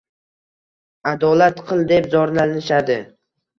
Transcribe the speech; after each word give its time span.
«adolat 1.11 1.63
qil» 1.69 1.85
deb 1.93 2.09
zorlanishadi. 2.17 3.01